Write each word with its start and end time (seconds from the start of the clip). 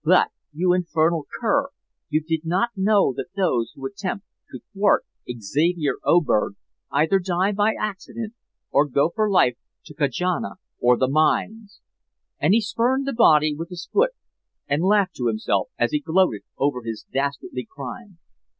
But, 0.03 0.29
you 0.51 0.73
infernal 0.73 1.27
cur, 1.39 1.67
you 2.09 2.23
did 2.23 2.43
not 2.43 2.69
know 2.75 3.13
that 3.15 3.35
those 3.35 3.71
who 3.75 3.85
attempt 3.85 4.25
to 4.49 4.61
thwart 4.73 5.05
Xavier 5.31 5.97
Oberg 6.03 6.53
either 6.89 7.19
die 7.19 7.51
by 7.51 7.75
accident 7.79 8.33
or 8.71 8.87
go 8.87 9.11
for 9.13 9.29
life 9.29 9.57
to 9.85 9.93
Kajana 9.93 10.55
or 10.79 10.97
the 10.97 11.07
mines!' 11.07 11.81
And 12.39 12.55
he 12.55 12.61
spurned 12.61 13.05
the 13.05 13.13
body 13.13 13.53
with 13.53 13.69
his 13.69 13.87
foot 13.93 14.13
and 14.67 14.81
laughed 14.81 15.13
to 15.17 15.27
himself 15.27 15.67
as 15.77 15.91
he 15.91 15.99
gloated 15.99 16.41
over 16.57 16.81
his 16.81 17.05
dastardly 17.13 17.67
crime. 17.69 18.17